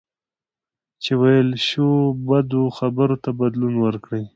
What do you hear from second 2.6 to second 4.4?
خبرو ته بدلون ورکړئ.